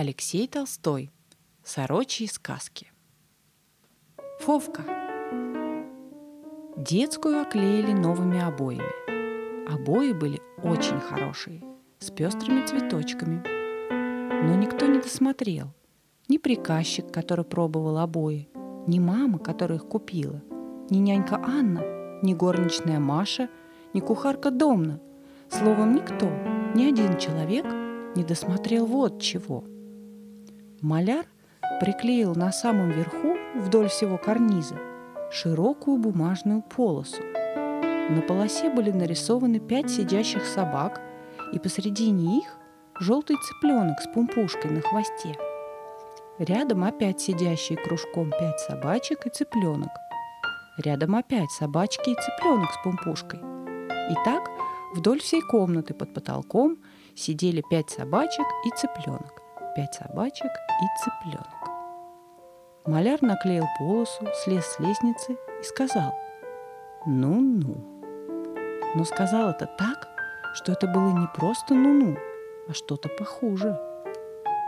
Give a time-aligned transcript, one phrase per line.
[0.00, 1.10] Алексей Толстой.
[1.64, 2.92] Сорочьи сказки.
[4.38, 4.84] Фовка.
[6.76, 9.68] Детскую оклеили новыми обоями.
[9.68, 11.64] Обои были очень хорошие,
[11.98, 13.42] с пестрыми цветочками.
[14.46, 15.74] Но никто не досмотрел.
[16.28, 18.48] Ни приказчик, который пробовал обои,
[18.86, 20.40] ни мама, которая их купила,
[20.90, 23.50] ни нянька Анна, ни горничная Маша,
[23.94, 25.00] ни кухарка Домна.
[25.50, 26.30] Словом, никто,
[26.76, 27.66] ни один человек
[28.14, 29.64] не досмотрел вот чего.
[30.80, 31.26] Маляр
[31.80, 34.76] приклеил на самом верху, вдоль всего карниза,
[35.32, 37.20] широкую бумажную полосу.
[38.10, 41.00] На полосе были нарисованы пять сидящих собак,
[41.52, 42.56] и посредине их
[43.00, 45.36] желтый цыпленок с пумпушкой на хвосте.
[46.38, 49.90] Рядом опять сидящие кружком пять собачек и цыпленок.
[50.78, 53.40] Рядом опять собачки и цыпленок с пумпушкой.
[53.40, 54.48] И так
[54.94, 56.78] вдоль всей комнаты под потолком
[57.16, 59.47] сидели пять собачек и цыпленок.
[59.74, 61.68] Пять собачек и цыпленок.
[62.86, 66.14] Маляр наклеил полосу, слез с лестницы и сказал
[67.06, 67.76] «Ну-ну».
[68.94, 70.08] Но сказал это так,
[70.54, 72.16] что это было не просто «ну-ну»,
[72.68, 73.78] а что-то похуже.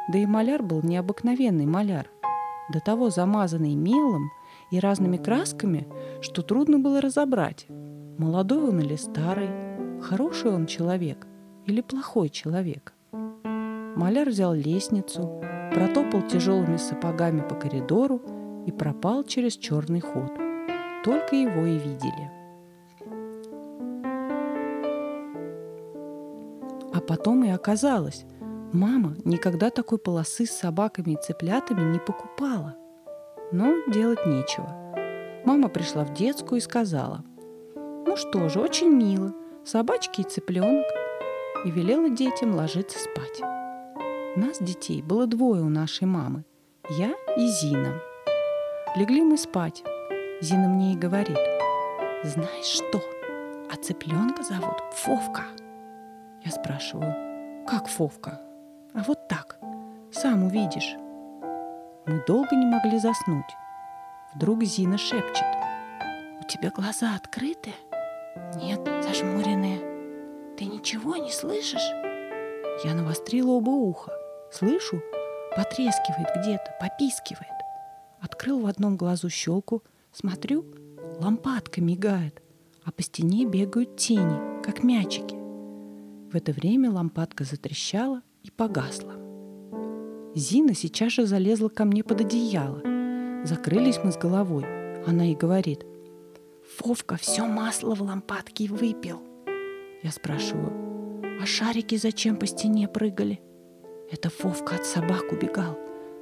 [0.08, 2.10] Да и маляр был необыкновенный маляр,
[2.70, 4.30] до того замазанный мелом
[4.70, 5.88] и разными красками,
[6.20, 9.50] что трудно было разобрать, молодой он или старый,
[10.02, 11.26] хороший он человек
[11.66, 12.94] или плохой человек.
[13.96, 18.20] Маляр взял лестницу, протопал тяжелыми сапогами по коридору
[18.66, 20.32] и пропал через черный ход.
[21.04, 22.30] Только его и видели.
[26.92, 28.24] А потом и оказалось,
[28.72, 32.76] мама никогда такой полосы с собаками и цыплятами не покупала.
[33.52, 34.76] Но делать нечего.
[35.44, 37.24] Мама пришла в детскую и сказала,
[37.74, 39.32] «Ну что же, очень мило,
[39.64, 40.86] собачки и цыпленок»,
[41.64, 43.40] и велела детям ложиться спать.
[44.36, 46.44] Нас, детей, было двое у нашей мамы.
[46.88, 48.00] Я и Зина.
[48.94, 49.82] Легли мы спать.
[50.40, 51.36] Зина мне и говорит.
[52.22, 53.02] Знаешь что?
[53.68, 55.42] А цыпленка зовут Фовка.
[56.44, 58.40] Я спрашиваю, как Фовка?
[58.94, 59.58] А вот так.
[60.12, 60.94] Сам увидишь.
[62.06, 63.56] Мы долго не могли заснуть.
[64.34, 65.46] Вдруг Зина шепчет.
[66.40, 67.72] У тебя глаза открыты?
[68.62, 70.56] Нет, зажмуренные.
[70.56, 71.90] Ты ничего не слышишь?
[72.84, 74.19] Я навострила оба уха.
[74.52, 75.02] Слышу,
[75.56, 77.50] потрескивает где-то, попискивает.
[78.20, 80.64] Открыл в одном глазу щелку, смотрю,
[81.20, 82.42] лампадка мигает,
[82.84, 85.34] а по стене бегают тени, как мячики.
[86.30, 89.14] В это время лампадка затрещала и погасла.
[90.34, 92.82] Зина сейчас же залезла ко мне под одеяло.
[93.44, 94.64] Закрылись мы с головой.
[95.06, 95.84] Она и говорит,
[96.76, 99.22] «Фовка все масло в лампадке выпил».
[100.02, 103.40] Я спрашиваю, «А шарики зачем по стене прыгали?»
[104.12, 105.78] Это Вовка от собак убегал.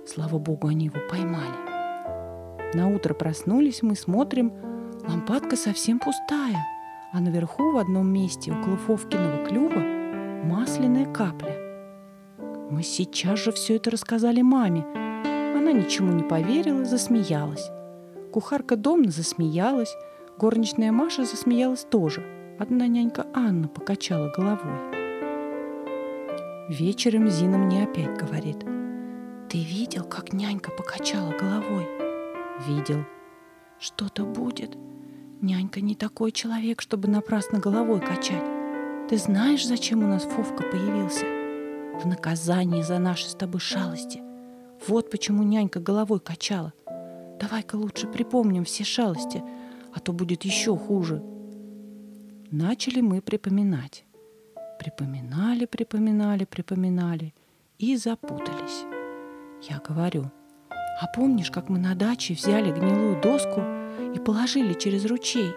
[0.07, 2.77] Слава богу, они его поймали.
[2.77, 4.53] На утро проснулись мы, смотрим,
[5.09, 6.67] лампадка совсем пустая,
[7.15, 9.81] а наверху в одном месте около Фовкиного клюва
[10.45, 11.57] масляная капля.
[12.71, 14.85] Мы сейчас же все это рассказали маме.
[15.57, 17.71] Она ничему не поверила, засмеялась.
[18.35, 19.97] Кухарка Домна засмеялась,
[20.37, 22.23] горничная Маша засмеялась тоже.
[22.59, 25.08] Одна нянька Анна покачала головой.
[26.69, 28.59] Вечером Зина мне опять говорит.
[29.49, 31.87] Ты видел, как нянька покачала головой?
[32.67, 33.07] Видел.
[33.81, 34.77] Что-то будет.
[35.41, 38.45] Нянька не такой человек, чтобы напрасно головой качать.
[39.09, 41.25] Ты знаешь, зачем у нас Фовка появился?
[42.03, 44.21] В наказание за наши с тобой шалости.
[44.87, 46.75] Вот почему нянька головой качала.
[47.41, 49.43] Давай-ка лучше припомним все шалости,
[49.95, 51.23] а то будет еще хуже.
[52.51, 54.05] Начали мы припоминать.
[54.79, 57.35] Припоминали, припоминали, припоминали
[57.79, 58.85] и запутались.
[59.69, 60.31] Я говорю,
[60.71, 63.61] а помнишь, как мы на даче взяли гнилую доску
[64.15, 65.51] и положили через ручей?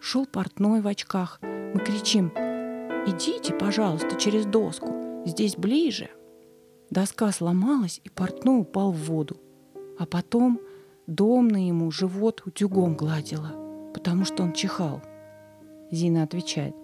[0.00, 1.40] Шел портной в очках.
[1.42, 2.32] Мы кричим,
[3.06, 6.08] идите, пожалуйста, через доску, здесь ближе.
[6.90, 9.40] Доска сломалась, и портной упал в воду.
[9.98, 10.60] А потом
[11.06, 13.52] домна ему живот утюгом гладила,
[13.92, 15.02] потому что он чихал.
[15.90, 16.74] Зина отвечает,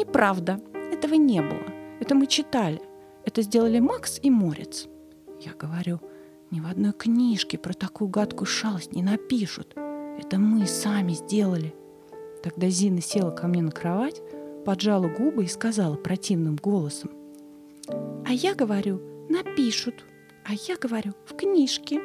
[0.00, 0.58] Неправда.
[0.90, 1.60] Этого не было.
[2.00, 2.80] Это мы читали.
[3.26, 4.88] Это сделали Макс и Морец.
[5.40, 6.00] Я говорю,
[6.50, 9.74] ни в одной книжке про такую гадкую шалость не напишут.
[9.76, 11.74] Это мы сами сделали.
[12.42, 14.22] Тогда Зина села ко мне на кровать,
[14.64, 17.10] поджала губы и сказала противным голосом.
[18.26, 20.06] А я говорю, напишут.
[20.46, 22.00] А я говорю, в книжке.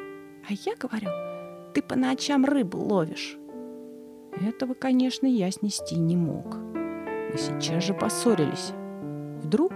[0.46, 1.08] А я говорю,
[1.72, 3.38] ты по ночам рыбу ловишь.
[4.32, 6.58] Этого, конечно, я снести не мог.
[7.32, 8.72] Мы сейчас же поссорились.
[9.42, 9.72] Вдруг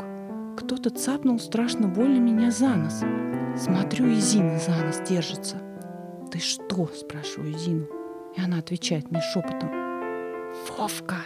[0.56, 3.02] кто-то цапнул страшно больно меня за нос.
[3.56, 5.56] Смотрю, и Зина за нос держится.
[6.31, 7.87] «Ты что?»– спрашиваю Зину.
[8.37, 9.70] И она отвечает мне шепотом.
[10.69, 11.17] «Вовка,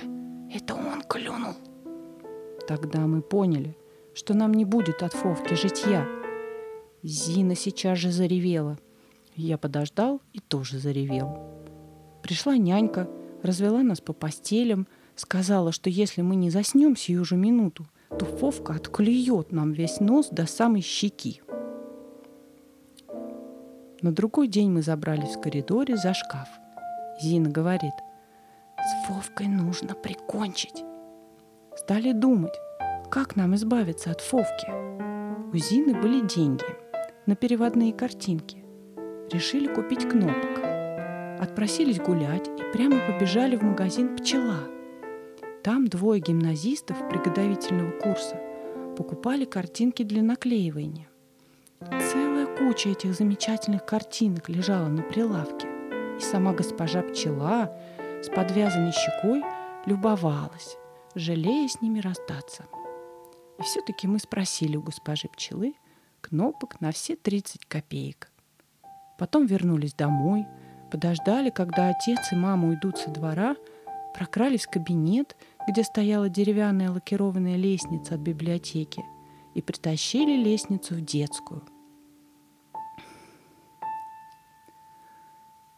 [0.53, 1.55] это он клюнул».
[2.67, 3.77] Тогда мы поняли,
[4.15, 6.07] что нам не будет от Фовки житья.
[7.03, 8.79] Зина сейчас же заревела.
[9.37, 11.39] Я подождал и тоже заревел.
[12.23, 13.09] Пришла нянька,
[13.43, 17.87] развела нас по постелям, сказала, что если мы не заснем сию же минуту,
[18.19, 21.41] то Фовка отклюет нам весь нос до самой щеки.
[24.03, 26.49] На другой день мы забрались в коридоре за шкаф.
[27.23, 27.95] Зина говорит,
[28.79, 30.85] с Фовкой нужно прикончить.
[31.77, 32.55] Стали думать,
[33.11, 34.69] как нам избавиться от Фовки.
[35.53, 36.65] У Зины были деньги
[37.27, 38.65] на переводные картинки.
[39.33, 40.61] Решили купить кнопок.
[41.41, 44.59] Отпросились гулять и прямо побежали в магазин «Пчела».
[45.65, 48.39] Там двое гимназистов приготовительного курса
[48.99, 51.09] покупали картинки для наклеивания.
[51.81, 55.67] Целая куча этих замечательных картинок лежала на прилавке.
[56.19, 57.75] И сама госпожа пчела
[58.23, 59.43] с подвязанной щекой
[59.87, 60.77] любовалась,
[61.15, 62.67] жалея с ними расстаться.
[63.59, 65.73] И все-таки мы спросили у госпожи пчелы
[66.21, 68.31] кнопок на все 30 копеек.
[69.19, 70.45] Потом вернулись домой,
[70.91, 73.57] подождали, когда отец и мама уйдут со двора,
[74.15, 75.37] прокрались в кабинет,
[75.69, 79.05] где стояла деревянная лакированная лестница от библиотеки,
[79.55, 81.63] и притащили лестницу в детскую.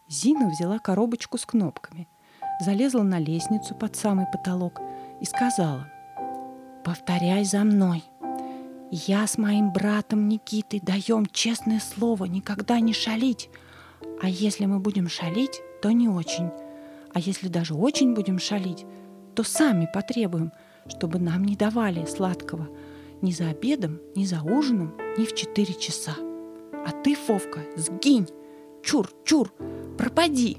[0.09, 2.07] Зина взяла коробочку с кнопками,
[2.59, 4.79] залезла на лестницу под самый потолок
[5.21, 5.91] и сказала
[6.83, 8.03] «Повторяй за мной.
[8.89, 13.49] Я с моим братом Никитой даем честное слово никогда не шалить,
[14.21, 16.49] а если мы будем шалить, то не очень.
[17.13, 18.85] А если даже очень будем шалить,
[19.37, 20.51] то сами потребуем,
[20.87, 22.67] чтобы нам не давали сладкого
[23.21, 26.15] ни за обедом, ни за ужином, ни в четыре часа.
[26.73, 28.27] А ты, Фовка, сгинь!
[28.81, 29.53] Чур, чур,
[29.95, 30.57] пропади!»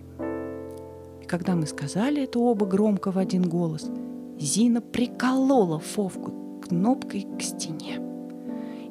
[1.20, 3.90] И когда мы сказали это оба громко в один голос,
[4.38, 8.00] Зина приколола Фовку кнопкой к стене.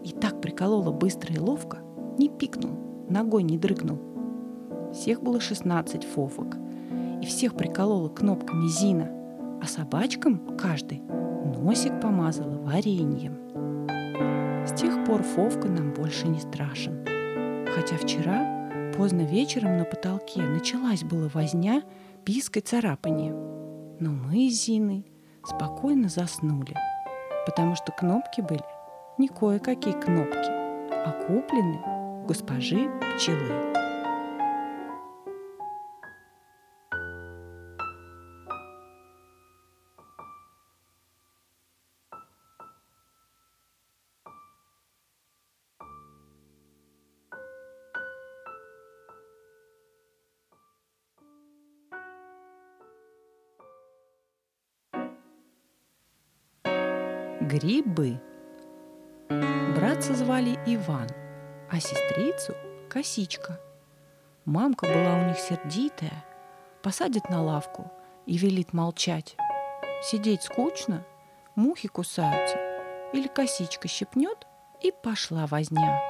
[0.03, 1.77] И так приколола быстро и ловко,
[2.17, 2.77] не пикнул,
[3.09, 3.99] ногой не дрыгнул.
[4.93, 6.57] Всех было 16 фовок,
[7.21, 9.16] и всех приколола кнопками Зина,
[9.61, 13.37] а собачкам каждый носик помазала вареньем.
[14.65, 17.05] С тех пор Фовка нам больше не страшен.
[17.73, 18.57] Хотя вчера
[18.97, 21.83] Поздно вечером на потолке началась была возня,
[22.25, 23.31] писк и царапание.
[23.99, 25.05] Но мы с Зиной
[25.45, 26.75] спокойно заснули,
[27.45, 28.63] потому что кнопки были
[29.19, 31.79] не кое-какие кнопки, а куплены
[32.27, 33.86] госпожи пчелы.
[57.47, 58.19] Грибы.
[59.29, 61.07] Братца звали Иван,
[61.71, 62.53] а сестрицу–
[62.89, 63.61] Косичка.
[64.43, 66.25] Мамка была у них сердитая,
[66.83, 67.89] посадит на лавку
[68.25, 69.37] и велит молчать.
[70.03, 71.05] Сидеть скучно,
[71.55, 72.57] мухи кусаются,
[73.13, 74.45] или косичка щипнет,
[74.81, 76.01] и пошла возня.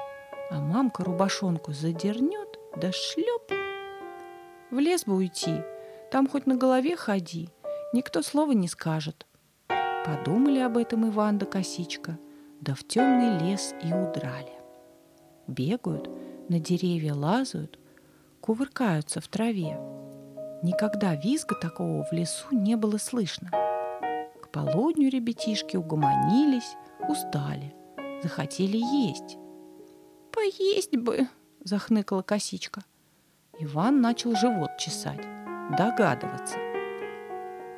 [0.50, 3.51] А мамка рубашонку задернет, да шлеп.
[4.72, 5.62] В лес бы уйти,
[6.10, 7.50] там хоть на голове ходи,
[7.94, 9.26] никто слова не скажет.
[10.07, 12.17] Подумали об этом Иван да Косичка,
[12.61, 14.53] да в темный лес и удрали.
[15.47, 16.09] Бегают,
[16.47, 17.77] на деревья лазают,
[18.39, 19.77] кувыркаются в траве.
[20.63, 23.49] Никогда визга такого в лесу не было слышно.
[24.41, 26.77] К полудню ребятишки угомонились,
[27.09, 27.75] устали,
[28.23, 29.37] захотели есть.
[30.31, 31.27] «Поесть бы!»–
[31.65, 32.85] захныкала косичка.
[33.59, 35.21] Иван начал живот чесать,
[35.77, 36.66] догадываться.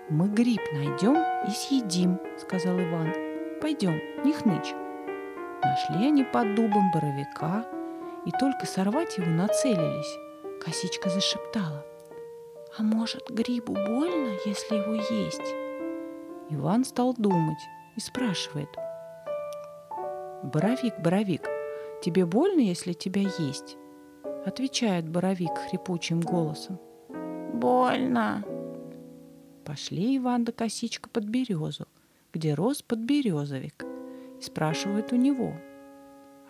[0.10, 3.14] «Мы гриб найдем и съедим»,— сказал Иван.
[3.62, 4.74] «Пойдем, не хнычь».
[5.62, 7.64] Нашли они под дубом боровика,
[8.26, 10.18] и только сорвать его нацелились.
[10.66, 11.86] Косичка зашептала.
[12.76, 15.56] «А может, грибу больно, если его есть?»
[16.50, 17.62] Иван стал думать
[17.96, 18.70] и спрашивает.
[20.42, 21.48] «Боровик, Боровик,
[22.02, 23.78] тебе больно, если тебя есть?»
[24.44, 26.80] Отвечает Боровик хрипучим голосом.
[27.54, 28.44] «Больно!»
[29.70, 31.88] Пошли Иван да Косичка под березу,
[32.34, 33.86] где рос подберезовик,
[34.40, 35.54] и спрашивают у него,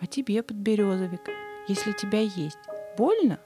[0.00, 1.28] «А тебе, подберезовик,
[1.68, 2.56] если тебя есть,
[2.96, 3.38] больно?»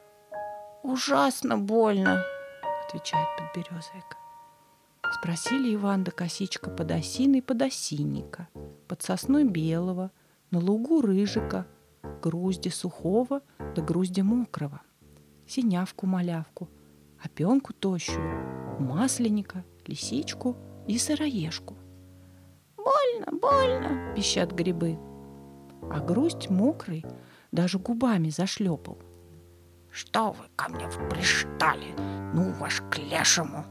[0.85, 2.23] «Ужасно больно»,—
[2.87, 4.17] отвечает подберезовик.
[5.13, 8.47] Спросили Иван да Косичка под осиной подосинника,
[8.87, 10.13] под сосной белого,
[10.53, 11.67] на лугу рыжика,
[12.23, 14.83] грузди сухого да грузди мокрого,
[15.49, 16.69] синявку-малявку,
[17.25, 21.77] опенку тощую, масленника, лисичку и сыроежку.
[22.77, 24.99] «Больно, больно!»– пищат грибы.
[25.91, 27.05] А грусть мокрый
[27.53, 28.99] даже губами зашлепал.
[29.91, 31.95] «Что вы ко мне пристали?
[32.35, 33.65] Ну, ваш к лешему!»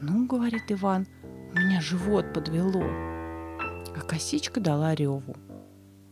[0.00, 1.06] «Ну,— говорит Иван,—
[1.52, 5.34] у меня живот подвело!» А косичка дала реву.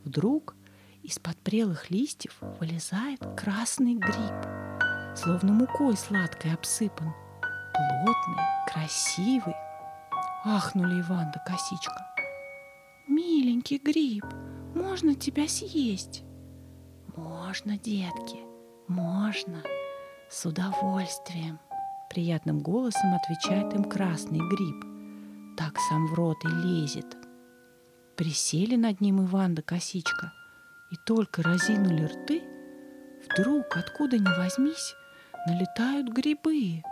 [0.04, 0.56] Вдруг
[1.02, 4.55] из-под прелых листьев вылезает красный гриб,
[5.16, 7.12] словно мукой сладкой обсыпан,
[7.72, 9.54] плотный, красивый.
[10.44, 12.06] Ахнули Иван да косичка.
[13.08, 14.24] «Миленький гриб,
[14.74, 16.22] можно тебя съесть?»
[17.16, 18.38] «Можно, детки,
[18.88, 19.62] можно,
[20.28, 21.58] с удовольствием!»
[22.10, 24.84] Приятным голосом отвечает им красный гриб.
[25.56, 27.16] Так сам в рот и лезет.
[28.16, 30.32] Присели над ним Иван да Косичка
[30.90, 32.42] и только разинули рты,
[33.28, 34.94] вдруг, откуда ни возьмись,
[35.46, 36.82] налетают грибы.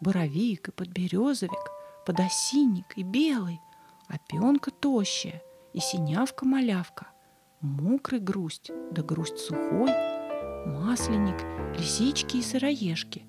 [0.00, 1.70] Боровик и подберезовик,
[2.04, 3.60] подосинник и белый,
[4.08, 5.42] опенка тощая
[5.72, 7.08] и синявка-малявка,
[7.60, 9.90] мокрый грусть да грусть сухой,
[10.66, 11.36] масленник,
[11.78, 13.26] лисички и сыроежки.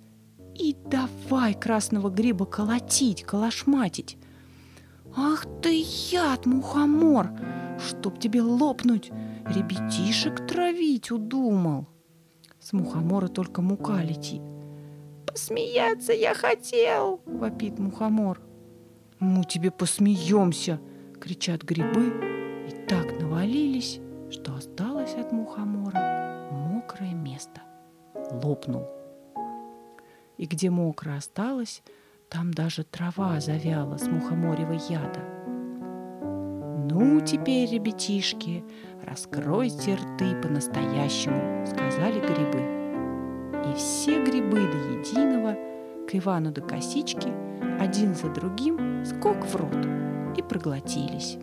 [0.56, 4.18] И давай красного гриба колотить, колошматить.
[5.16, 7.32] Ах ты яд, мухомор!
[7.80, 9.10] Чтоб тебе лопнуть,
[9.46, 11.88] ребятишек травить удумал.
[12.60, 14.42] С мухомора только мука летит.
[15.34, 18.40] «Посмеяться я хотел!»— вопит мухомор.
[19.20, 20.80] «Мы тебе посмеемся!»—
[21.20, 22.14] кричат грибы
[22.70, 24.00] и так навалились,
[24.30, 27.64] что осталось от мухомора мокрое место.
[28.44, 28.88] Лопнул.
[30.38, 31.82] И где мокро осталось,
[32.30, 35.22] там даже трава завяла с мухоморевой яда.
[36.92, 38.64] «Ну, теперь, ребятишки,
[39.04, 42.83] раскройте рты по-настоящему»,— сказали грибы.
[43.70, 45.56] И все грибы до единого
[46.08, 47.32] к Ивану до косички
[47.80, 51.38] один за другим скок в рот и проглотились.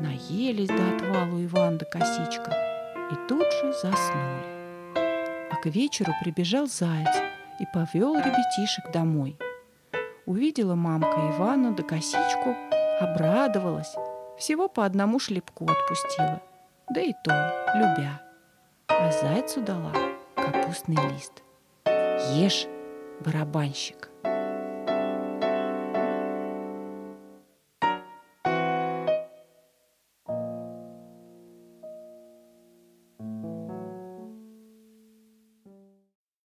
[0.00, 2.52] Наелись до отвалу Иван да косичка
[3.10, 4.58] и тут же заснули.
[5.50, 7.16] А к вечеру прибежал заяц
[7.58, 9.38] и повел ребятишек домой.
[10.26, 12.54] Увидела мамка Ивана да косичку,
[13.00, 13.94] обрадовалась,
[14.38, 16.42] всего по одному шлепку отпустила,
[16.90, 18.20] да и то любя.
[18.88, 19.92] А зайцу дала
[20.52, 21.42] капустный лист.
[22.34, 22.66] Ешь,
[23.20, 24.07] барабанщик.